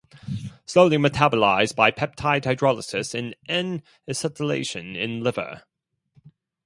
Slowly 0.65 0.97
metabolized 0.97 1.75
by 1.75 1.91
peptide 1.91 2.45
hydrolysis 2.45 3.13
and 3.13 3.35
"N"-acetylation 3.47 4.97
in 4.97 5.21
liver. 5.21 5.61